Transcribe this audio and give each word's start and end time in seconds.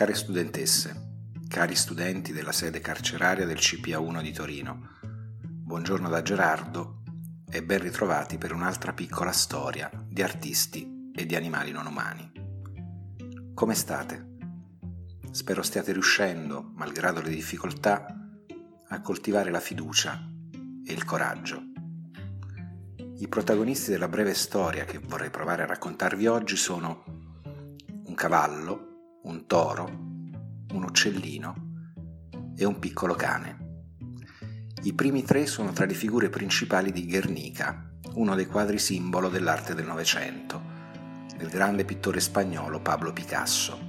Care 0.00 0.14
studentesse, 0.14 1.34
cari 1.46 1.74
studenti 1.74 2.32
della 2.32 2.52
sede 2.52 2.80
carceraria 2.80 3.44
del 3.44 3.58
CPA1 3.58 4.22
di 4.22 4.32
Torino, 4.32 4.88
buongiorno 5.42 6.08
da 6.08 6.22
Gerardo 6.22 7.02
e 7.50 7.62
ben 7.62 7.82
ritrovati 7.82 8.38
per 8.38 8.54
un'altra 8.54 8.94
piccola 8.94 9.30
storia 9.30 9.90
di 10.08 10.22
artisti 10.22 11.10
e 11.14 11.26
di 11.26 11.36
animali 11.36 11.70
non 11.70 11.84
umani. 11.84 12.32
Come 13.52 13.74
state? 13.74 14.38
Spero 15.32 15.60
stiate 15.60 15.92
riuscendo, 15.92 16.70
malgrado 16.76 17.20
le 17.20 17.28
difficoltà, 17.28 18.06
a 18.88 19.00
coltivare 19.02 19.50
la 19.50 19.60
fiducia 19.60 20.18
e 20.82 20.92
il 20.94 21.04
coraggio. 21.04 21.62
I 23.18 23.28
protagonisti 23.28 23.90
della 23.90 24.08
breve 24.08 24.32
storia 24.32 24.86
che 24.86 24.96
vorrei 24.96 25.28
provare 25.28 25.64
a 25.64 25.66
raccontarvi 25.66 26.26
oggi 26.26 26.56
sono 26.56 27.04
un 28.06 28.14
cavallo, 28.14 28.89
un 29.22 29.46
toro, 29.46 29.84
un 29.84 30.82
uccellino 30.82 31.54
e 32.56 32.64
un 32.64 32.78
piccolo 32.78 33.14
cane. 33.14 33.68
I 34.82 34.94
primi 34.94 35.24
tre 35.24 35.46
sono 35.46 35.72
tra 35.72 35.84
le 35.84 35.92
figure 35.92 36.30
principali 36.30 36.90
di 36.90 37.06
Guernica, 37.06 37.90
uno 38.14 38.34
dei 38.34 38.46
quadri 38.46 38.78
simbolo 38.78 39.28
dell'arte 39.28 39.74
del 39.74 39.84
Novecento, 39.84 40.62
del 41.36 41.50
grande 41.50 41.84
pittore 41.84 42.18
spagnolo 42.18 42.80
Pablo 42.80 43.12
Picasso. 43.12 43.88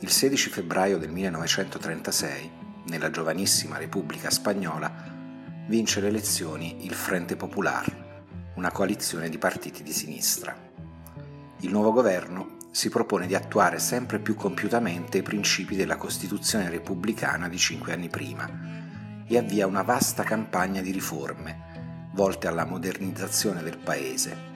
Il 0.00 0.08
16 0.08 0.48
febbraio 0.48 0.96
del 0.96 1.10
1936, 1.10 2.50
nella 2.86 3.10
giovanissima 3.10 3.76
Repubblica 3.76 4.30
Spagnola, 4.30 5.10
vince 5.68 6.00
le 6.00 6.08
elezioni 6.08 6.86
il 6.86 6.94
Frente 6.94 7.36
Popular, 7.36 8.52
una 8.54 8.72
coalizione 8.72 9.28
di 9.28 9.36
partiti 9.36 9.82
di 9.82 9.92
sinistra. 9.92 10.56
Il 11.60 11.70
nuovo 11.70 11.92
governo 11.92 12.60
si 12.72 12.88
propone 12.88 13.26
di 13.26 13.34
attuare 13.34 13.78
sempre 13.78 14.18
più 14.18 14.34
compiutamente 14.34 15.18
i 15.18 15.22
principi 15.22 15.76
della 15.76 15.96
Costituzione 15.96 16.70
repubblicana 16.70 17.46
di 17.48 17.58
cinque 17.58 17.92
anni 17.92 18.08
prima 18.08 18.48
e 19.26 19.38
avvia 19.38 19.66
una 19.66 19.82
vasta 19.82 20.22
campagna 20.22 20.80
di 20.80 20.90
riforme 20.90 22.10
volte 22.14 22.46
alla 22.46 22.64
modernizzazione 22.64 23.62
del 23.62 23.78
Paese. 23.78 24.50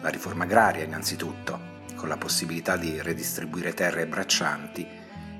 La 0.00 0.08
riforma 0.08 0.44
agraria 0.44 0.84
innanzitutto, 0.84 1.68
con 1.94 2.08
la 2.08 2.16
possibilità 2.16 2.76
di 2.76 3.00
redistribuire 3.02 3.74
terre 3.74 4.06
braccianti 4.06 4.86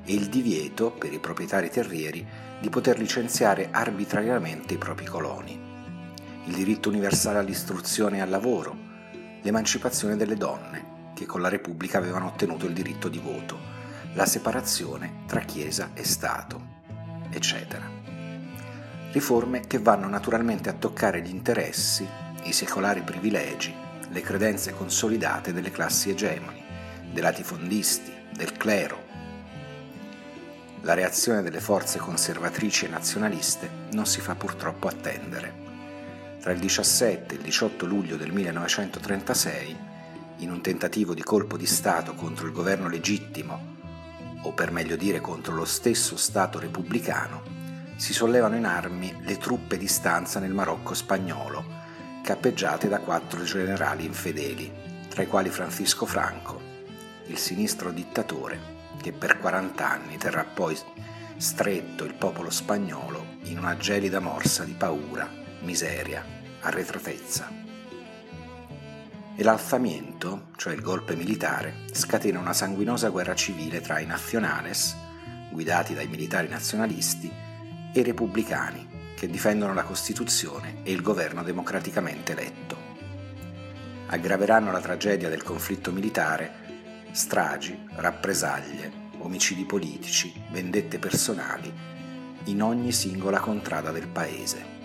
e 0.05 0.12
il 0.12 0.28
divieto 0.28 0.91
per 0.91 1.12
i 1.12 1.19
proprietari 1.19 1.70
terrieri 1.70 2.27
di 2.61 2.69
poter 2.69 2.98
licenziare 2.98 3.69
arbitrariamente 3.70 4.74
i 4.74 4.78
propri 4.78 5.06
coloni. 5.06 5.58
Il 6.47 6.55
diritto 6.55 6.89
universale 6.89 7.39
all'istruzione 7.39 8.19
e 8.19 8.20
al 8.20 8.28
lavoro, 8.28 8.77
l'emancipazione 9.42 10.17
delle 10.17 10.36
donne, 10.36 10.89
che 11.20 11.26
con 11.26 11.42
la 11.42 11.50
Repubblica 11.50 11.98
avevano 11.98 12.28
ottenuto 12.28 12.64
il 12.64 12.72
diritto 12.72 13.10
di 13.10 13.18
voto, 13.18 13.58
la 14.14 14.24
separazione 14.24 15.24
tra 15.27 15.40
Chiesa 15.40 15.90
e 15.92 16.02
Stato, 16.02 16.78
eccetera. 17.28 17.86
Riforme 19.12 19.66
che 19.66 19.78
vanno 19.80 20.08
naturalmente 20.08 20.70
a 20.70 20.72
toccare 20.72 21.20
gli 21.20 21.28
interessi, 21.28 22.08
i 22.44 22.52
secolari 22.54 23.02
privilegi, 23.02 23.74
le 24.08 24.20
credenze 24.22 24.72
consolidate 24.72 25.52
delle 25.52 25.70
classi 25.70 26.08
egemoni, 26.08 26.64
dei 27.12 27.20
latifondisti, 27.20 28.10
del 28.32 28.52
clero. 28.52 29.05
La 30.80 30.94
reazione 30.94 31.42
delle 31.42 31.60
forze 31.60 31.98
conservatrici 31.98 32.86
e 32.86 32.88
nazionaliste 32.88 33.68
non 33.90 34.06
si 34.06 34.22
fa 34.22 34.36
purtroppo 34.36 34.88
attendere. 34.88 35.52
Tra 36.40 36.52
il 36.52 36.60
17 36.60 37.34
e 37.34 37.36
il 37.36 37.42
18 37.42 37.84
luglio 37.84 38.16
del 38.16 38.32
1936 38.32 39.89
in 40.41 40.50
un 40.50 40.60
tentativo 40.62 41.14
di 41.14 41.22
colpo 41.22 41.56
di 41.56 41.66
Stato 41.66 42.14
contro 42.14 42.46
il 42.46 42.52
governo 42.52 42.88
legittimo, 42.88 43.77
o 44.42 44.52
per 44.52 44.70
meglio 44.70 44.96
dire 44.96 45.20
contro 45.20 45.55
lo 45.55 45.64
stesso 45.64 46.16
Stato 46.16 46.58
repubblicano, 46.58 47.42
si 47.96 48.14
sollevano 48.14 48.56
in 48.56 48.64
armi 48.64 49.14
le 49.22 49.36
truppe 49.36 49.77
di 49.77 49.86
stanza 49.86 50.41
nel 50.41 50.55
Marocco 50.55 50.94
spagnolo, 50.94 51.62
cappeggiate 52.23 52.89
da 52.89 53.01
quattro 53.01 53.42
generali 53.42 54.05
infedeli, 54.05 54.73
tra 55.08 55.23
i 55.23 55.27
quali 55.27 55.51
Francisco 55.51 56.06
Franco, 56.06 56.61
il 57.27 57.36
sinistro 57.36 57.90
dittatore 57.90 58.78
che 59.01 59.12
per 59.12 59.39
40 59.39 59.89
anni 59.89 60.17
terrà 60.17 60.45
poi 60.45 60.77
stretto 61.36 62.05
il 62.05 62.14
popolo 62.14 62.51
spagnolo 62.51 63.24
in 63.45 63.58
una 63.58 63.77
gelida 63.77 64.20
morsa 64.20 64.64
di 64.64 64.72
paura, 64.72 65.28
miseria, 65.61 66.24
arretratezza 66.61 67.68
e 69.40 69.42
l'alzamiento, 69.42 70.48
cioè 70.56 70.74
il 70.74 70.83
golpe 70.83 71.17
militare, 71.17 71.86
scatena 71.92 72.39
una 72.39 72.52
sanguinosa 72.52 73.08
guerra 73.08 73.34
civile 73.34 73.80
tra 73.80 73.98
i 73.98 74.05
nazionales, 74.05 74.95
guidati 75.51 75.95
dai 75.95 76.08
militari 76.08 76.46
nazionalisti, 76.46 77.33
e 77.90 77.98
i 77.98 78.02
repubblicani, 78.02 79.14
che 79.17 79.30
difendono 79.30 79.73
la 79.73 79.84
Costituzione 79.84 80.83
e 80.83 80.92
il 80.92 81.01
governo 81.01 81.42
democraticamente 81.42 82.33
eletto. 82.33 82.77
Aggraveranno 84.08 84.73
la 84.73 84.80
tragedia 84.80 85.30
del 85.30 85.42
conflitto 85.42 85.90
militare 85.90 87.08
stragi, 87.12 87.86
rappresaglie, 87.95 88.92
omicidi 89.20 89.64
politici, 89.64 90.30
vendette 90.51 90.98
personali 90.98 91.72
in 92.45 92.62
ogni 92.62 92.92
singola 92.92 93.40
contrada 93.40 93.90
del 93.90 94.08
paese. 94.08 94.80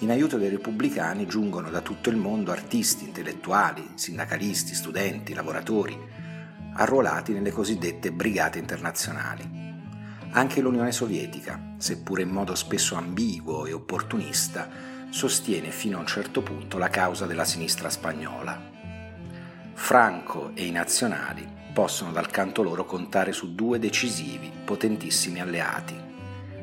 In 0.00 0.10
aiuto 0.10 0.38
dei 0.38 0.48
repubblicani 0.48 1.26
giungono 1.26 1.70
da 1.70 1.80
tutto 1.80 2.08
il 2.08 2.16
mondo 2.16 2.52
artisti, 2.52 3.04
intellettuali, 3.04 3.84
sindacalisti, 3.94 4.72
studenti, 4.72 5.34
lavoratori, 5.34 5.98
arruolati 6.74 7.32
nelle 7.32 7.50
cosiddette 7.50 8.12
brigate 8.12 8.60
internazionali. 8.60 9.66
Anche 10.30 10.60
l'Unione 10.60 10.92
Sovietica, 10.92 11.74
seppure 11.78 12.22
in 12.22 12.28
modo 12.28 12.54
spesso 12.54 12.94
ambiguo 12.94 13.66
e 13.66 13.72
opportunista, 13.72 14.68
sostiene 15.10 15.72
fino 15.72 15.96
a 15.96 16.00
un 16.00 16.06
certo 16.06 16.42
punto 16.42 16.78
la 16.78 16.90
causa 16.90 17.26
della 17.26 17.44
sinistra 17.44 17.90
spagnola. 17.90 18.56
Franco 19.72 20.52
e 20.54 20.64
i 20.64 20.70
nazionali 20.70 21.44
possono 21.72 22.12
dal 22.12 22.30
canto 22.30 22.62
loro 22.62 22.84
contare 22.84 23.32
su 23.32 23.52
due 23.52 23.80
decisivi, 23.80 24.52
potentissimi 24.64 25.40
alleati, 25.40 25.96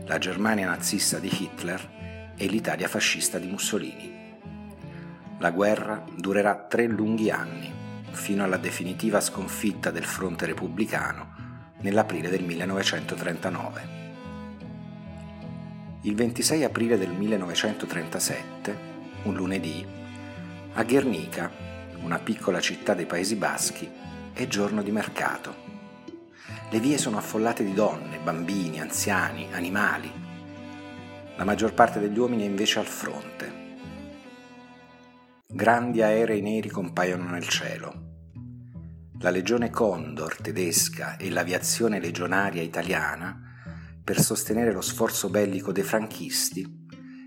la 0.05 0.19
Germania 0.19 0.67
nazista 0.67 1.19
di 1.19 1.29
Hitler 1.29 1.94
e 2.37 2.47
l'Italia 2.47 2.87
fascista 2.87 3.39
di 3.39 3.47
Mussolini. 3.47 4.13
La 5.39 5.51
guerra 5.51 6.03
durerà 6.15 6.55
tre 6.55 6.87
lunghi 6.87 7.29
anni, 7.29 7.71
fino 8.11 8.43
alla 8.43 8.57
definitiva 8.57 9.19
sconfitta 9.19 9.91
del 9.91 10.05
fronte 10.05 10.45
repubblicano 10.45 11.33
nell'aprile 11.81 12.29
del 12.29 12.43
1939. 12.43 14.03
Il 16.01 16.15
26 16.15 16.63
aprile 16.63 16.97
del 16.97 17.11
1937, 17.11 18.77
un 19.23 19.33
lunedì, 19.33 19.85
a 20.73 20.83
Guernica, 20.83 21.51
una 22.01 22.19
piccola 22.19 22.59
città 22.59 22.93
dei 22.93 23.05
Paesi 23.05 23.35
Baschi, 23.35 23.89
è 24.33 24.47
giorno 24.47 24.83
di 24.83 24.91
mercato. 24.91 25.63
Le 26.69 26.79
vie 26.79 26.97
sono 26.97 27.17
affollate 27.17 27.63
di 27.63 27.73
donne, 27.73 28.19
bambini, 28.19 28.79
anziani, 28.79 29.47
animali, 29.51 30.11
la 31.37 31.43
maggior 31.43 31.73
parte 31.73 31.99
degli 31.99 32.17
uomini 32.17 32.43
è 32.43 32.47
invece 32.47 32.79
al 32.79 32.85
fronte. 32.85 33.63
Grandi 35.47 36.01
aerei 36.01 36.41
neri 36.41 36.69
compaiono 36.69 37.29
nel 37.29 37.47
cielo. 37.47 38.03
La 39.19 39.29
legione 39.29 39.69
Condor 39.69 40.37
tedesca 40.41 41.17
e 41.17 41.29
l'aviazione 41.29 41.99
legionaria 41.99 42.61
italiana, 42.61 43.41
per 44.03 44.19
sostenere 44.19 44.71
lo 44.71 44.81
sforzo 44.81 45.29
bellico 45.29 45.71
dei 45.71 45.83
franchisti, 45.83 46.83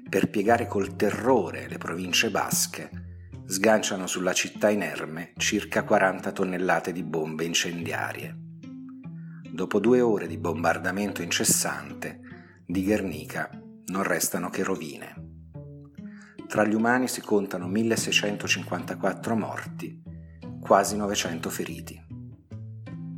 per 0.08 0.30
piegare 0.30 0.66
col 0.66 0.96
terrore 0.96 1.68
le 1.68 1.78
province 1.78 2.30
basche, 2.30 2.90
sganciano 3.46 4.06
sulla 4.06 4.32
città 4.32 4.70
inerme 4.70 5.32
circa 5.36 5.82
40 5.82 6.32
tonnellate 6.32 6.92
di 6.92 7.02
bombe 7.02 7.44
incendiarie. 7.44 8.36
Dopo 9.50 9.80
due 9.80 10.00
ore 10.00 10.26
di 10.26 10.38
bombardamento 10.38 11.20
incessante, 11.22 12.20
di 12.64 12.84
Guernica 12.84 13.50
non 13.88 14.02
restano 14.02 14.50
che 14.50 14.62
rovine. 14.62 15.26
Tra 16.46 16.64
gli 16.64 16.74
umani 16.74 17.08
si 17.08 17.20
contano 17.20 17.66
1654 17.68 19.36
morti, 19.36 20.02
quasi 20.60 20.96
900 20.96 21.50
feriti. 21.50 22.06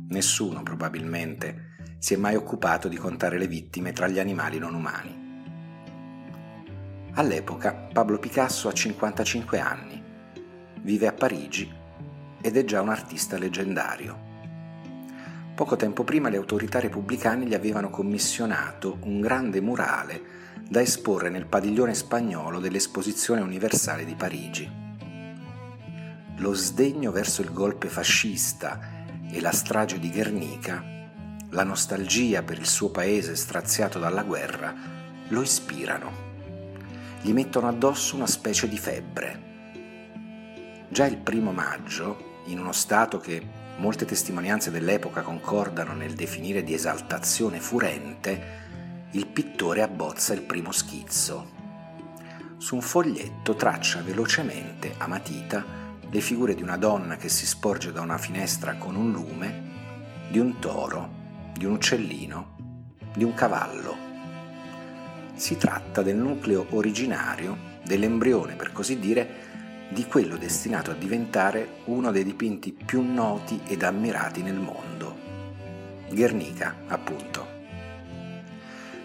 Nessuno 0.09 0.63
probabilmente 0.63 1.69
si 1.97 2.13
è 2.13 2.17
mai 2.17 2.35
occupato 2.35 2.87
di 2.87 2.97
contare 2.97 3.37
le 3.37 3.47
vittime 3.47 3.93
tra 3.93 4.07
gli 4.07 4.19
animali 4.19 4.59
non 4.59 4.73
umani. 4.73 5.19
All'epoca 7.13 7.73
Pablo 7.73 8.19
Picasso 8.19 8.67
ha 8.67 8.73
55 8.73 9.59
anni, 9.59 10.03
vive 10.81 11.07
a 11.07 11.13
Parigi 11.13 11.71
ed 12.41 12.57
è 12.57 12.63
già 12.63 12.81
un 12.81 12.89
artista 12.89 13.37
leggendario. 13.37 14.30
Poco 15.55 15.75
tempo 15.75 16.03
prima 16.03 16.29
le 16.29 16.37
autorità 16.37 16.79
repubblicane 16.79 17.45
gli 17.45 17.53
avevano 17.53 17.89
commissionato 17.89 18.97
un 19.03 19.19
grande 19.19 19.61
murale 19.61 20.39
da 20.67 20.81
esporre 20.81 21.29
nel 21.29 21.45
padiglione 21.45 21.93
spagnolo 21.93 22.59
dell'Esposizione 22.59 23.41
Universale 23.41 24.05
di 24.05 24.15
Parigi. 24.15 24.71
Lo 26.37 26.53
sdegno 26.53 27.11
verso 27.11 27.41
il 27.41 27.51
golpe 27.51 27.89
fascista 27.89 28.79
e 29.29 29.41
la 29.41 29.51
strage 29.51 29.99
di 29.99 30.09
Guernica, 30.09 30.83
la 31.49 31.63
nostalgia 31.63 32.41
per 32.41 32.57
il 32.57 32.65
suo 32.65 32.89
paese 32.89 33.35
straziato 33.35 33.99
dalla 33.99 34.23
guerra, 34.23 34.73
lo 35.27 35.41
ispirano. 35.41 36.29
Gli 37.21 37.33
mettono 37.33 37.67
addosso 37.67 38.15
una 38.15 38.27
specie 38.27 38.67
di 38.67 38.77
febbre. 38.77 39.49
Già 40.89 41.05
il 41.05 41.17
primo 41.17 41.51
maggio, 41.51 42.39
in 42.45 42.59
uno 42.59 42.71
stato 42.71 43.19
che 43.19 43.59
molte 43.77 44.05
testimonianze 44.05 44.71
dell'epoca 44.71 45.21
concordano 45.21 45.93
nel 45.93 46.13
definire 46.13 46.63
di 46.63 46.73
esaltazione 46.73 47.59
furente, 47.59 48.59
il 49.11 49.27
pittore 49.27 49.81
abbozza 49.81 50.33
il 50.33 50.41
primo 50.41 50.71
schizzo. 50.71 51.59
Su 52.57 52.75
un 52.75 52.81
foglietto 52.81 53.55
traccia 53.55 54.01
velocemente, 54.01 54.93
a 54.97 55.07
matita, 55.07 55.65
le 56.09 56.19
figure 56.21 56.53
di 56.53 56.61
una 56.61 56.77
donna 56.77 57.15
che 57.15 57.29
si 57.29 57.45
sporge 57.45 57.91
da 57.91 58.01
una 58.01 58.17
finestra 58.17 58.75
con 58.75 58.95
un 58.95 59.11
lume, 59.11 59.69
di 60.29 60.39
un 60.39 60.59
toro, 60.59 61.09
di 61.53 61.65
un 61.65 61.73
uccellino, 61.73 62.55
di 63.13 63.23
un 63.23 63.33
cavallo. 63.33 63.97
Si 65.33 65.57
tratta 65.57 66.01
del 66.01 66.17
nucleo 66.17 66.67
originario, 66.71 67.69
dell'embrione 67.83 68.55
per 68.55 68.71
così 68.71 68.99
dire, 68.99 69.50
di 69.91 70.05
quello 70.05 70.37
destinato 70.37 70.91
a 70.91 70.95
diventare 70.95 71.79
uno 71.85 72.11
dei 72.11 72.23
dipinti 72.23 72.71
più 72.71 73.01
noti 73.01 73.59
ed 73.67 73.83
ammirati 73.83 74.41
nel 74.41 74.57
mondo. 74.57 75.17
Guernica, 76.09 76.75
appunto. 76.87 77.45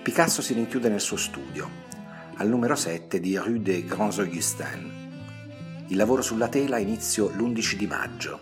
Picasso 0.00 0.42
si 0.42 0.54
rinchiude 0.54 0.88
nel 0.88 1.00
suo 1.00 1.16
studio, 1.16 1.68
al 2.36 2.48
numero 2.48 2.76
7 2.76 3.18
di 3.18 3.36
Rue 3.36 3.60
des 3.60 3.84
Grands 3.84 4.18
Augustins. 4.18 4.92
Il 5.88 5.96
lavoro 5.96 6.22
sulla 6.22 6.48
tela 6.48 6.78
inizio 6.78 7.30
l'11 7.30 7.74
di 7.74 7.86
maggio. 7.88 8.40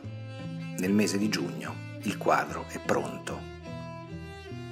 Nel 0.79 0.93
mese 0.93 1.17
di 1.17 1.31
giugno 1.31 1.75
il 2.03 2.19
quadro 2.19 2.67
è 2.69 2.79
pronto. 2.79 3.41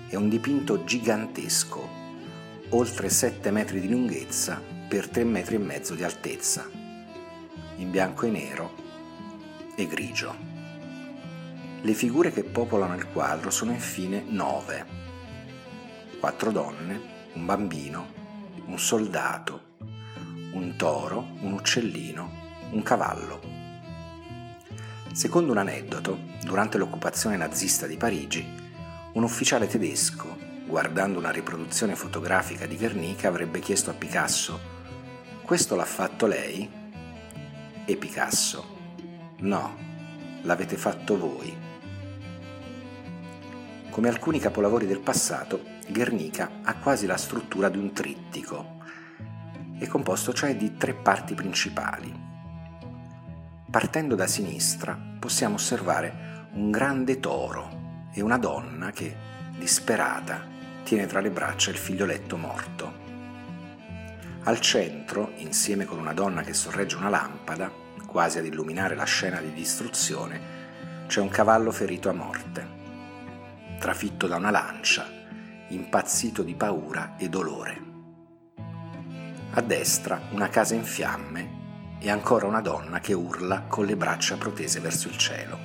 È 0.09 0.15
un 0.17 0.29
dipinto 0.29 0.85
gigantesco, 0.85 1.89
oltre 2.71 3.09
7 3.09 3.51
metri 3.51 3.81
di 3.81 3.89
lunghezza 3.89 4.61
per 4.89 5.09
3 5.09 5.25
metri 5.25 5.55
e 5.55 5.59
mezzo 5.59 5.95
di 5.95 6.05
altezza, 6.05 6.69
in 7.82 7.90
bianco 7.90 8.26
e 8.26 8.31
nero 8.31 8.75
e 9.75 9.87
grigio. 9.88 10.34
Le 11.81 11.94
figure 11.94 12.31
che 12.31 12.44
popolano 12.44 12.94
il 12.94 13.08
quadro 13.08 13.50
sono 13.50 13.73
infine 13.73 14.23
nove 14.25 15.00
quattro 16.20 16.52
donne, 16.52 17.00
un 17.32 17.44
bambino, 17.44 18.06
un 18.67 18.79
soldato, 18.79 19.70
un 20.52 20.75
toro, 20.76 21.26
un 21.40 21.52
uccellino, 21.55 22.31
un 22.70 22.82
cavallo. 22.84 23.40
Secondo 25.12 25.50
un 25.50 25.58
aneddoto, 25.58 26.20
durante 26.44 26.78
l'occupazione 26.78 27.37
nazista 27.37 27.88
di 27.88 27.96
Parigi, 27.96 28.46
un 29.14 29.25
ufficiale 29.25 29.67
tedesco, 29.67 30.37
guardando 30.64 31.19
una 31.19 31.32
riproduzione 31.32 31.96
fotografica 31.96 32.67
di 32.67 32.76
Guernica, 32.76 33.26
avrebbe 33.26 33.58
chiesto 33.58 33.90
a 33.90 33.94
Picasso 33.94 34.61
Questo 35.43 35.75
l'ha 35.75 35.85
fatto 35.85 36.26
lei? 36.26 36.81
E 37.84 37.96
Picasso 37.96 38.64
No, 39.40 39.76
l'avete 40.43 40.76
fatto 40.76 41.19
voi. 41.19 41.52
Come 43.90 44.08
alcuni 44.08 44.38
capolavori 44.38 44.87
del 44.87 45.00
passato, 45.00 45.64
Guernica 45.88 46.61
ha 46.62 46.76
quasi 46.76 47.06
la 47.06 47.17
struttura 47.17 47.69
di 47.69 47.79
un 47.79 47.93
trittico. 47.93 48.76
È 49.76 49.87
composto 49.88 50.32
cioè 50.32 50.55
di 50.55 50.76
tre 50.76 50.94
parti 50.94 51.34
principali. 51.34 52.14
Partendo 53.69 54.14
da 54.14 54.28
sinistra 54.28 54.96
possiamo 55.19 55.56
osservare 55.56 56.50
un 56.52 56.70
grande 56.70 57.19
toro 57.19 58.08
e 58.12 58.20
una 58.20 58.38
donna 58.38 58.93
che, 58.93 59.17
disperata, 59.58 60.46
tiene 60.85 61.06
tra 61.06 61.19
le 61.19 61.31
braccia 61.31 61.70
il 61.70 61.78
figlioletto 61.78 62.37
morto. 62.37 63.01
Al 64.44 64.59
centro, 64.59 65.35
insieme 65.37 65.85
con 65.85 66.00
una 66.00 66.12
donna 66.12 66.43
che 66.43 66.53
sorregge 66.53 66.97
una 66.97 67.09
lampada, 67.09 67.71
quasi 68.06 68.39
ad 68.39 68.44
illuminare 68.44 68.97
la 68.97 69.05
scena 69.05 69.41
di 69.41 69.53
distruzione, 69.53 71.06
c'è 71.06 71.21
un 71.21 71.29
cavallo 71.29 71.71
ferito 71.71 72.09
a 72.09 72.12
morte, 72.12 72.67
trafitto 73.79 74.27
da 74.27 74.37
una 74.37 74.50
lancia 74.50 75.06
impazzito 75.69 76.43
di 76.43 76.55
paura 76.55 77.15
e 77.17 77.29
dolore. 77.29 77.83
A 79.53 79.61
destra 79.61 80.21
una 80.33 80.49
casa 80.49 80.75
in 80.75 80.85
fiamme 80.85 81.61
e 82.00 82.11
ancora 82.11 82.47
una 82.47 82.61
donna 82.61 82.99
che 82.99 83.12
urla 83.12 83.62
con 83.69 83.87
le 83.87 83.97
braccia 83.97 84.37
protese 84.37 84.81
verso 84.81 85.06
il 85.06 85.17
cielo. 85.17 85.56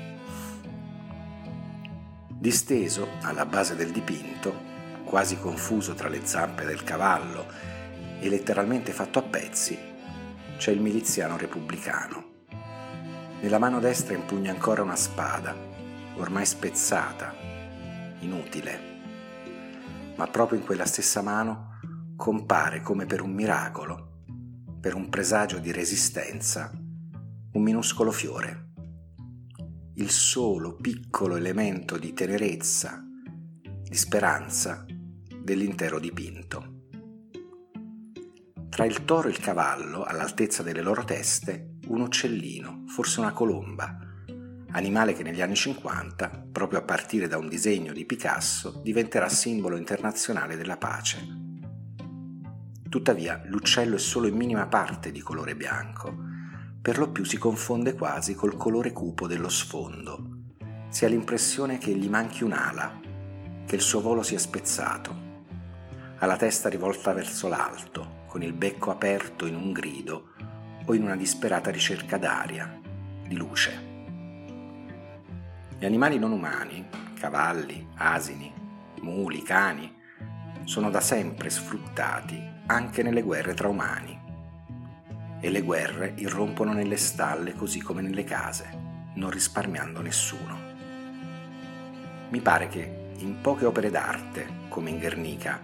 Disteso 2.28 3.08
alla 3.22 3.48
base 3.48 3.76
del 3.76 3.92
dipinto, 3.92 4.54
quasi 5.04 5.40
confuso 5.40 5.96
tra 5.96 6.10
le 6.10 6.26
zampe 6.26 6.64
del 6.64 6.84
cavallo 6.84 7.77
e 8.20 8.30
letteralmente 8.30 8.92
fatto 8.92 9.20
a 9.20 9.24
pezzi, 9.24 9.78
c'è 10.58 10.72
il 10.72 10.82
miliziano 10.82 11.38
repubblicano. 11.38 12.26
Nella 13.42 13.60
mano 13.60 13.80
destra 13.80 14.16
impugna 14.16 14.52
ancora 14.52 14.82
una 14.82 14.96
spada, 14.96 15.56
ormai 16.16 16.46
spezzata, 16.46 17.34
inutile 18.20 18.96
ma 20.18 20.28
proprio 20.28 20.60
in 20.60 20.66
quella 20.66 20.86
stessa 20.86 21.22
mano 21.22 21.80
compare 22.16 22.82
come 22.82 23.06
per 23.06 23.22
un 23.22 23.32
miracolo, 23.32 24.24
per 24.80 24.96
un 24.96 25.10
presagio 25.10 25.60
di 25.60 25.72
resistenza, 25.72 26.72
un 26.74 27.62
minuscolo 27.62 28.12
fiore, 28.12 28.72
il 29.96 30.10
solo 30.10 30.76
piccolo 30.76 31.36
elemento 31.36 31.98
di 31.98 32.14
tenerezza, 32.14 33.04
di 33.84 33.96
speranza 33.96 34.86
dell'intero 35.44 36.00
dipinto. 36.00 36.77
Tra 38.78 38.86
il 38.86 39.06
toro 39.06 39.28
e 39.28 39.32
il 39.32 39.40
cavallo, 39.40 40.04
all'altezza 40.04 40.62
delle 40.62 40.84
loro 40.84 41.04
teste, 41.04 41.78
un 41.88 42.00
uccellino, 42.00 42.84
forse 42.86 43.20
una 43.20 43.34
colomba, 43.34 43.98
animale 44.70 45.14
che 45.14 45.24
negli 45.24 45.42
anni 45.42 45.56
50, 45.56 46.50
proprio 46.52 46.78
a 46.78 46.84
partire 46.84 47.28
da 47.28 47.40
un 47.40 47.50
disegno 47.50 47.92
di 47.92 48.06
Picasso, 48.06 48.80
diventerà 48.84 49.30
simbolo 49.30 49.78
internazionale 49.78 50.56
della 50.56 50.78
pace. 50.78 51.28
Tuttavia 52.88 53.42
l'uccello 53.46 53.96
è 53.96 54.00
solo 54.00 54.28
in 54.28 54.36
minima 54.36 54.68
parte 54.68 55.12
di 55.12 55.22
colore 55.22 55.56
bianco, 55.56 56.16
per 56.80 57.00
lo 57.00 57.10
più 57.10 57.24
si 57.24 57.40
confonde 57.40 57.96
quasi 57.96 58.36
col 58.36 58.58
colore 58.58 58.92
cupo 58.92 59.26
dello 59.26 59.50
sfondo. 59.50 60.44
Si 60.90 61.04
ha 61.04 61.08
l'impressione 61.08 61.80
che 61.80 61.96
gli 61.96 62.10
manchi 62.10 62.44
un'ala, 62.44 63.00
che 63.66 63.74
il 63.74 63.82
suo 63.82 64.02
volo 64.02 64.22
sia 64.22 64.38
spezzato. 64.38 65.26
Ha 66.20 66.26
la 66.28 66.38
testa 66.38 66.70
rivolta 66.70 67.12
verso 67.14 67.48
l'alto, 67.48 68.17
con 68.28 68.44
il 68.44 68.54
becco 68.54 68.92
aperto 68.92 69.46
in 69.46 69.56
un 69.56 69.72
grido 69.72 70.34
o 70.86 70.94
in 70.94 71.04
una 71.04 71.16
disperata 71.16 71.72
ricerca 71.72 72.18
d'aria, 72.18 72.80
di 73.26 73.36
luce. 73.36 73.86
Gli 75.80 75.86
animali 75.86 76.20
non 76.20 76.32
umani, 76.32 76.88
cavalli, 77.20 77.88
asini, 77.96 78.54
muli, 79.02 79.42
cani, 79.42 79.96
sono 80.64 80.90
da 80.90 81.00
sempre 81.00 81.50
sfruttati 81.50 82.56
anche 82.68 83.02
nelle 83.04 83.22
guerre 83.22 83.54
tra 83.54 83.70
umani. 83.70 84.20
E 85.40 85.50
le 85.50 85.62
guerre 85.62 86.14
irrompono 86.18 86.74
nelle 86.74 86.98
stalle 86.98 87.54
così 87.54 87.80
come 87.80 88.02
nelle 88.02 88.24
case, 88.24 88.70
non 89.16 89.30
risparmiando 89.30 90.02
nessuno. 90.02 90.60
Mi 92.30 92.42
pare 92.42 92.68
che 92.68 93.12
in 93.18 93.40
poche 93.42 93.66
opere 93.66 93.90
d'arte, 93.90 94.66
come 94.68 94.90
in 94.90 95.00
Guernica, 95.00 95.60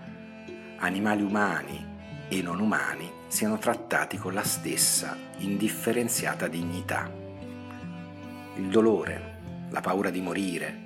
animali 0.77 1.22
umani 1.22 1.91
e 2.27 2.42
non 2.42 2.60
umani 2.60 3.12
siano 3.27 3.58
trattati 3.58 4.18
con 4.18 4.34
la 4.34 4.44
stessa 4.44 5.18
indifferenziata 5.38 6.48
dignità. 6.48 7.12
Il 8.56 8.68
dolore, 8.70 9.68
la 9.70 9.82
paura 9.82 10.10
di 10.10 10.22
morire, 10.22 10.82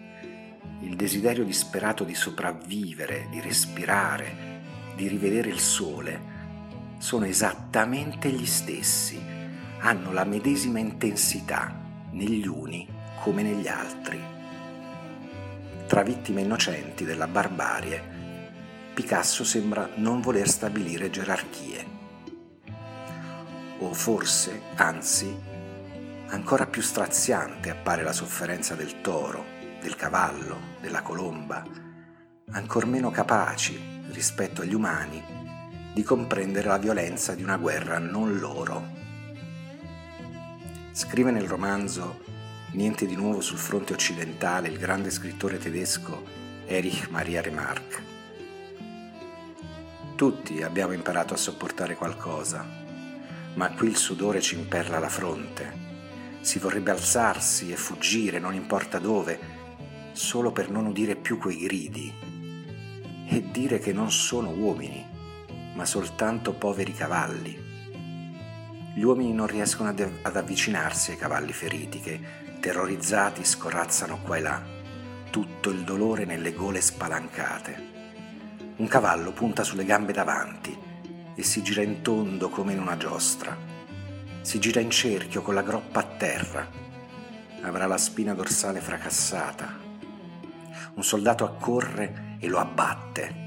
il 0.81 0.95
desiderio 0.95 1.43
disperato 1.43 2.03
di 2.03 2.13
sopravvivere, 2.13 3.27
di 3.29 3.41
respirare, 3.41 4.61
di 4.95 5.07
rivedere 5.07 5.49
il 5.49 5.59
sole, 5.59 6.35
sono 6.97 7.25
esattamente 7.25 8.29
gli 8.29 8.45
stessi, 8.45 9.19
hanno 9.79 10.11
la 10.11 10.23
medesima 10.23 10.79
intensità 10.79 11.73
negli 12.11 12.47
uni 12.47 12.87
come 13.21 13.43
negli 13.43 13.67
altri. 13.67 14.19
Tra 15.85 16.03
vittime 16.03 16.41
innocenti 16.41 17.05
della 17.05 17.27
barbarie, 17.27 18.16
Picasso 18.97 19.43
sembra 19.43 19.91
non 19.97 20.21
voler 20.21 20.49
stabilire 20.49 21.11
gerarchie. 21.11 21.85
O 23.77 23.93
forse, 23.93 24.59
anzi, 24.73 25.37
Ancora 26.29 26.65
più 26.65 26.81
straziante 26.81 27.69
appare 27.69 28.01
la 28.01 28.11
sofferenza 28.11 28.73
del 28.73 29.01
toro, 29.01 29.45
del 29.79 29.95
cavallo, 29.95 30.73
della 30.81 31.03
colomba, 31.03 31.63
ancor 32.49 32.87
meno 32.87 33.11
capaci, 33.11 33.79
rispetto 34.09 34.63
agli 34.63 34.73
umani, 34.73 35.23
di 35.93 36.01
comprendere 36.01 36.67
la 36.67 36.79
violenza 36.79 37.35
di 37.35 37.43
una 37.43 37.57
guerra 37.57 37.99
non 37.99 38.39
loro. 38.39 38.83
Scrive 40.91 41.29
nel 41.29 41.47
romanzo 41.47 42.23
Niente 42.71 43.05
di 43.05 43.15
nuovo 43.15 43.41
sul 43.41 43.59
fronte 43.59 43.93
occidentale 43.93 44.69
il 44.69 44.79
grande 44.79 45.11
scrittore 45.11 45.59
tedesco 45.59 46.23
Erich 46.65 47.09
Maria 47.09 47.41
Remarque. 47.41 48.16
Tutti 50.17 50.63
abbiamo 50.63 50.93
imparato 50.93 51.35
a 51.35 51.37
sopportare 51.37 51.95
qualcosa, 51.95 52.65
ma 53.53 53.69
qui 53.73 53.89
il 53.89 53.97
sudore 53.97 54.41
ci 54.41 54.55
imperla 54.55 54.97
la 54.97 55.09
fronte. 55.09 55.71
Si 56.41 56.57
vorrebbe 56.57 56.89
alzarsi 56.89 57.71
e 57.71 57.75
fuggire, 57.75 58.39
non 58.39 58.55
importa 58.55 58.97
dove, 58.97 59.39
solo 60.13 60.51
per 60.51 60.71
non 60.71 60.87
udire 60.87 61.15
più 61.15 61.37
quei 61.37 61.59
gridi 61.59 62.11
e 63.27 63.51
dire 63.51 63.77
che 63.77 63.93
non 63.93 64.09
sono 64.09 64.49
uomini, 64.49 65.05
ma 65.75 65.85
soltanto 65.85 66.51
poveri 66.53 66.93
cavalli. 66.93 67.55
Gli 68.95 69.03
uomini 69.03 69.33
non 69.33 69.45
riescono 69.45 69.89
ad, 69.89 69.99
ad 69.99 70.35
avvicinarsi 70.35 71.11
ai 71.11 71.17
cavalli 71.17 71.53
feriti 71.53 71.99
che 71.99 72.19
terrorizzati 72.59 73.45
scorazzano 73.45 74.17
qua 74.23 74.37
e 74.37 74.41
là, 74.41 74.63
tutto 75.29 75.69
il 75.69 75.83
dolore 75.83 76.25
nelle 76.25 76.53
gole 76.53 76.81
spalancate. 76.81 77.96
Un 78.77 78.87
cavallo 78.87 79.31
punta 79.31 79.63
sulle 79.63 79.85
gambe 79.85 80.13
davanti 80.13 80.77
e 81.35 81.43
si 81.43 81.61
gira 81.61 81.81
in 81.81 82.01
tondo 82.01 82.49
come 82.49 82.73
in 82.73 82.79
una 82.79 82.97
giostra. 82.97 83.55
Si 84.41 84.59
gira 84.59 84.79
in 84.79 84.89
cerchio 84.89 85.41
con 85.41 85.53
la 85.53 85.61
groppa 85.61 85.99
a 85.99 86.03
terra. 86.03 86.67
Avrà 87.61 87.85
la 87.85 87.97
spina 87.97 88.33
dorsale 88.33 88.79
fracassata. 88.79 89.77
Un 90.95 91.03
soldato 91.03 91.43
accorre 91.43 92.37
e 92.39 92.47
lo 92.47 92.59
abbatte. 92.59 93.45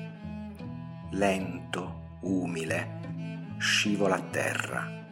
Lento, 1.13 2.19
umile, 2.23 3.57
scivola 3.59 4.17
a 4.17 4.21
terra. 4.21 5.05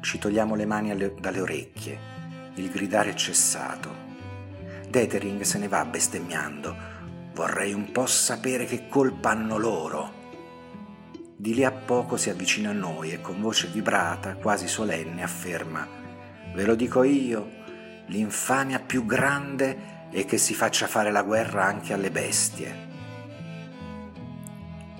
Ci 0.00 0.18
togliamo 0.18 0.54
le 0.54 0.66
mani 0.66 0.90
alle, 0.90 1.14
dalle 1.18 1.40
orecchie 1.40 2.16
il 2.58 2.70
gridare 2.70 3.10
è 3.10 3.14
cessato. 3.14 4.06
Detering 4.88 5.42
se 5.42 5.58
ne 5.58 5.68
va 5.68 5.84
bestemmiando. 5.84 6.96
Vorrei 7.38 7.72
un 7.72 7.92
po' 7.92 8.06
sapere 8.06 8.64
che 8.64 8.88
colpa 8.88 9.30
hanno 9.30 9.58
loro. 9.58 10.12
Di 11.36 11.54
lì 11.54 11.64
a 11.64 11.70
poco 11.70 12.16
si 12.16 12.30
avvicina 12.30 12.70
a 12.70 12.72
noi 12.72 13.12
e 13.12 13.20
con 13.20 13.40
voce 13.40 13.68
vibrata, 13.68 14.34
quasi 14.34 14.66
solenne, 14.66 15.22
afferma 15.22 15.86
Ve 16.52 16.64
lo 16.64 16.74
dico 16.74 17.04
io, 17.04 17.48
l'infamia 18.06 18.80
più 18.80 19.06
grande 19.06 20.08
è 20.10 20.24
che 20.24 20.36
si 20.36 20.52
faccia 20.52 20.88
fare 20.88 21.12
la 21.12 21.22
guerra 21.22 21.64
anche 21.64 21.92
alle 21.92 22.10
bestie. 22.10 22.86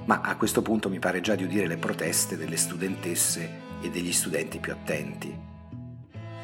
Ma 0.04 0.20
a 0.20 0.36
questo 0.36 0.62
punto 0.62 0.88
mi 0.88 1.00
pare 1.00 1.20
già 1.20 1.34
di 1.34 1.42
udire 1.42 1.66
le 1.66 1.76
proteste 1.76 2.36
delle 2.36 2.56
studentesse 2.56 3.50
e 3.82 3.90
degli 3.90 4.12
studenti 4.12 4.60
più 4.60 4.70
attenti. 4.70 5.36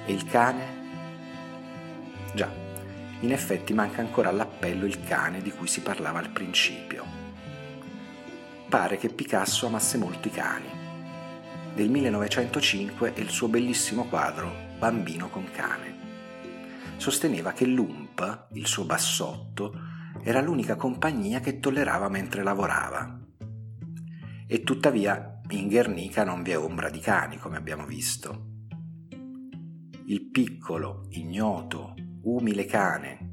E 0.06 0.12
il 0.12 0.24
cane? 0.24 0.82
Già, 2.34 2.63
in 3.24 3.32
effetti 3.32 3.72
manca 3.72 4.02
ancora 4.02 4.28
all'appello 4.28 4.84
il 4.84 5.02
cane 5.02 5.40
di 5.40 5.50
cui 5.50 5.66
si 5.66 5.80
parlava 5.80 6.18
al 6.18 6.30
principio. 6.30 7.04
Pare 8.68 8.98
che 8.98 9.08
Picasso 9.08 9.66
amasse 9.66 9.96
molto 9.96 10.28
i 10.28 10.30
cani. 10.30 10.68
Del 11.74 11.88
1905 11.88 13.14
è 13.14 13.20
il 13.20 13.30
suo 13.30 13.48
bellissimo 13.48 14.04
quadro 14.04 14.72
Bambino 14.78 15.30
con 15.30 15.50
cane. 15.50 16.02
Sosteneva 16.98 17.52
che 17.52 17.64
l'Ump, 17.64 18.48
il 18.52 18.66
suo 18.66 18.84
bassotto, 18.84 19.72
era 20.22 20.42
l'unica 20.42 20.76
compagnia 20.76 21.40
che 21.40 21.60
tollerava 21.60 22.10
mentre 22.10 22.42
lavorava. 22.42 23.20
E 24.46 24.62
tuttavia 24.62 25.40
in 25.48 25.68
Guernica 25.68 26.24
non 26.24 26.42
vi 26.42 26.50
è 26.50 26.58
ombra 26.58 26.90
di 26.90 27.00
cani, 27.00 27.38
come 27.38 27.56
abbiamo 27.56 27.86
visto. 27.86 28.52
Il 30.06 30.28
piccolo, 30.30 31.06
ignoto, 31.10 31.94
umile 32.24 32.64
cane, 32.64 33.32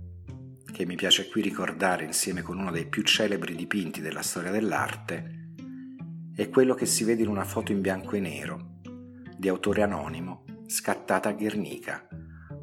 che 0.71 0.86
mi 0.86 0.95
piace 0.95 1.29
qui 1.29 1.41
ricordare 1.41 2.03
insieme 2.03 2.41
con 2.41 2.57
uno 2.57 2.71
dei 2.71 2.88
più 2.88 3.03
celebri 3.03 3.55
dipinti 3.55 4.01
della 4.01 4.21
storia 4.21 4.51
dell'arte, 4.51 5.53
è 6.36 6.50
quello 6.50 6.74
che 6.74 6.86
si 6.86 7.03
vede 7.03 7.21
in 7.21 7.29
una 7.29 7.45
foto 7.45 7.71
in 7.71 7.79
bianco 7.81 8.15
e 8.15 8.19
nero, 8.19 8.79
di 9.38 9.48
autore 9.48 9.83
anonimo, 9.83 10.43
scattata 10.65 11.29
a 11.29 11.33
Guernica, 11.33 12.05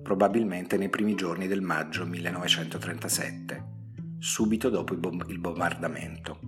probabilmente 0.02 0.76
nei 0.76 0.90
primi 0.90 1.14
giorni 1.14 1.47
del 1.47 1.62
maggio 1.62 2.04
1937, 2.04 3.64
subito 4.18 4.68
dopo 4.68 4.92
il 4.92 5.38
bombardamento. 5.38 6.40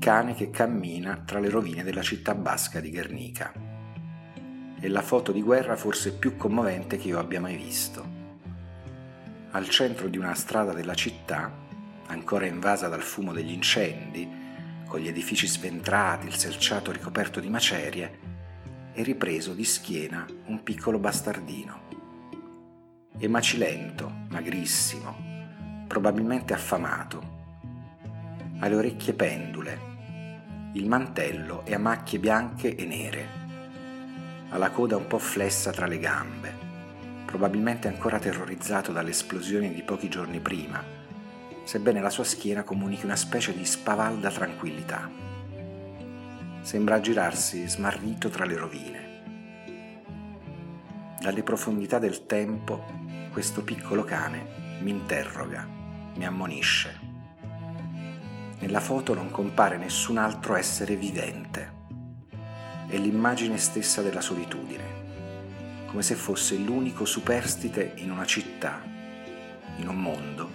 Cane 0.00 0.34
che 0.34 0.50
cammina 0.50 1.22
tra 1.24 1.38
le 1.38 1.48
rovine 1.48 1.84
della 1.84 2.02
città 2.02 2.34
basca 2.34 2.80
di 2.80 2.90
Guernica 2.90 3.69
è 4.80 4.88
la 4.88 5.02
foto 5.02 5.30
di 5.30 5.42
guerra 5.42 5.76
forse 5.76 6.14
più 6.14 6.38
commovente 6.38 6.96
che 6.96 7.08
io 7.08 7.18
abbia 7.18 7.38
mai 7.38 7.54
visto. 7.56 8.18
Al 9.50 9.68
centro 9.68 10.08
di 10.08 10.16
una 10.16 10.34
strada 10.34 10.72
della 10.72 10.94
città, 10.94 11.52
ancora 12.06 12.46
invasa 12.46 12.88
dal 12.88 13.02
fumo 13.02 13.34
degli 13.34 13.52
incendi, 13.52 14.26
con 14.86 15.00
gli 15.00 15.08
edifici 15.08 15.46
sventrati, 15.46 16.26
il 16.26 16.34
selciato 16.34 16.92
ricoperto 16.92 17.40
di 17.40 17.50
macerie, 17.50 18.18
è 18.92 19.02
ripreso 19.02 19.52
di 19.52 19.64
schiena 19.64 20.26
un 20.46 20.62
piccolo 20.62 20.98
bastardino. 20.98 21.88
È 23.18 23.26
macilento, 23.26 24.10
magrissimo, 24.30 25.14
probabilmente 25.88 26.54
affamato. 26.54 27.38
Ha 28.58 28.66
le 28.66 28.74
orecchie 28.74 29.12
pendule, 29.12 29.78
il 30.72 30.86
mantello 30.86 31.66
è 31.66 31.74
a 31.74 31.78
macchie 31.78 32.18
bianche 32.18 32.74
e 32.74 32.86
nere 32.86 33.40
ha 34.50 34.58
la 34.58 34.70
coda 34.70 34.96
un 34.96 35.06
po' 35.06 35.18
flessa 35.18 35.70
tra 35.70 35.86
le 35.86 35.98
gambe, 35.98 36.52
probabilmente 37.24 37.86
ancora 37.86 38.18
terrorizzato 38.18 38.90
dalle 38.90 39.10
esplosioni 39.10 39.72
di 39.72 39.82
pochi 39.82 40.08
giorni 40.08 40.40
prima, 40.40 40.82
sebbene 41.64 42.00
la 42.00 42.10
sua 42.10 42.24
schiena 42.24 42.64
comunichi 42.64 43.04
una 43.04 43.14
specie 43.14 43.56
di 43.56 43.64
spavalda 43.64 44.28
tranquillità. 44.30 45.08
Sembra 46.62 47.00
girarsi 47.00 47.68
smarrito 47.68 48.28
tra 48.28 48.44
le 48.44 48.56
rovine. 48.56 49.08
Dalle 51.20 51.42
profondità 51.44 52.00
del 52.00 52.26
tempo 52.26 52.84
questo 53.30 53.62
piccolo 53.62 54.02
cane 54.02 54.78
mi 54.80 54.90
interroga, 54.90 55.64
mi 56.16 56.26
ammonisce. 56.26 57.08
Nella 58.58 58.80
foto 58.80 59.14
non 59.14 59.30
compare 59.30 59.76
nessun 59.76 60.18
altro 60.18 60.56
essere 60.56 60.96
vivente 60.96 61.78
è 62.90 62.98
l'immagine 62.98 63.56
stessa 63.56 64.02
della 64.02 64.20
solitudine, 64.20 64.84
come 65.86 66.02
se 66.02 66.16
fosse 66.16 66.56
l'unico 66.56 67.04
superstite 67.04 67.92
in 67.96 68.10
una 68.10 68.26
città, 68.26 68.82
in 69.76 69.88
un 69.88 69.96
mondo 69.96 70.50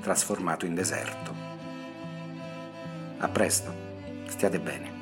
trasformato 0.00 0.64
in 0.64 0.74
deserto. 0.74 1.34
A 3.18 3.28
presto, 3.28 3.74
stiate 4.28 4.60
bene. 4.60 4.97